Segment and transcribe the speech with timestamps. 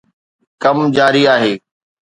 [0.63, 1.53] ڪم جاري آهي